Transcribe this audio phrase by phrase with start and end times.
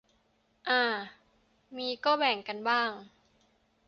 [0.69, 0.83] อ่า
[1.75, 2.91] มีก็แบ่งกันบ้าง